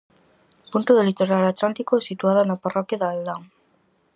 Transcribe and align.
Punta 0.71 0.91
do 0.95 1.05
litoral 1.09 1.43
atlántico 1.47 1.95
situada 2.09 2.41
na 2.47 2.61
parroquia 2.63 2.99
de 2.99 3.07
Aldán. 3.09 3.41